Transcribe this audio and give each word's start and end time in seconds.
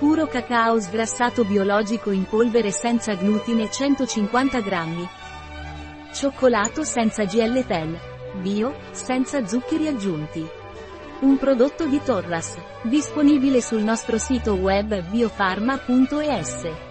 Puro 0.00 0.26
cacao 0.28 0.80
sgrassato 0.80 1.44
biologico 1.44 2.10
in 2.10 2.24
polvere 2.24 2.70
senza 2.70 3.12
glutine 3.12 3.70
150 3.70 4.60
grammi. 4.60 5.06
Cioccolato 6.14 6.84
senza 6.84 7.24
GLTL. 7.24 8.40
Bio, 8.40 8.76
senza 8.92 9.46
zuccheri 9.46 9.88
aggiunti. 9.88 10.48
Un 11.20 11.36
prodotto 11.36 11.84
di 11.84 12.00
Torras. 12.02 12.56
Disponibile 12.80 13.60
sul 13.60 13.82
nostro 13.82 14.16
sito 14.16 14.54
web 14.54 15.02
biofarma.es. 15.02 16.89